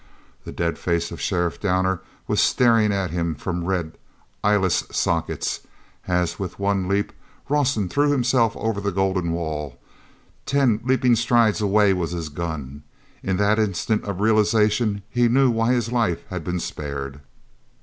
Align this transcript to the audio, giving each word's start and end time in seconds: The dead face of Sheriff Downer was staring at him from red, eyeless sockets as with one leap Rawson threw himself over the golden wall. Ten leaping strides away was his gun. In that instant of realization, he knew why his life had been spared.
The 0.45 0.51
dead 0.51 0.79
face 0.79 1.11
of 1.11 1.21
Sheriff 1.21 1.59
Downer 1.59 2.01
was 2.27 2.41
staring 2.41 2.91
at 2.91 3.11
him 3.11 3.35
from 3.35 3.65
red, 3.65 3.99
eyeless 4.43 4.83
sockets 4.89 5.59
as 6.07 6.39
with 6.39 6.57
one 6.57 6.87
leap 6.87 7.13
Rawson 7.47 7.87
threw 7.87 8.09
himself 8.09 8.57
over 8.57 8.81
the 8.81 8.91
golden 8.91 9.31
wall. 9.31 9.79
Ten 10.47 10.81
leaping 10.83 11.15
strides 11.15 11.61
away 11.61 11.93
was 11.93 12.13
his 12.13 12.29
gun. 12.29 12.81
In 13.21 13.37
that 13.37 13.59
instant 13.59 14.03
of 14.05 14.21
realization, 14.21 15.03
he 15.07 15.27
knew 15.27 15.51
why 15.51 15.73
his 15.73 15.91
life 15.91 16.23
had 16.31 16.43
been 16.43 16.59
spared. 16.59 17.19